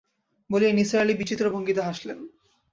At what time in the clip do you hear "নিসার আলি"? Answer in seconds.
0.73-1.13